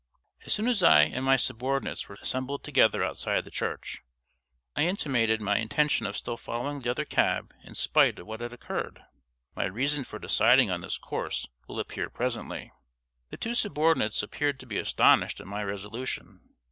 [0.47, 4.01] As soon as I and my subordinates were assembled together outside the church,
[4.75, 8.51] I intimated my intention of still following the other cab in spite of what had
[8.51, 9.03] occurred.
[9.55, 12.71] My reason for deciding on this course will appear presently.
[13.29, 16.49] The two subordinates appeared to be astonished at my resolution.